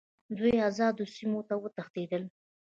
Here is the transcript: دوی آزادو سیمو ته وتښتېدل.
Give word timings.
دوی 0.37 0.53
آزادو 0.67 1.03
سیمو 1.15 1.41
ته 1.47 1.55
وتښتېدل. 1.57 2.23